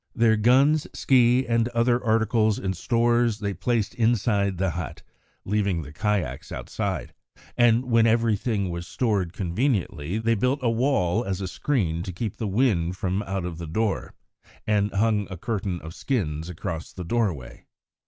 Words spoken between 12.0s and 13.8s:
to keep the wind from out of the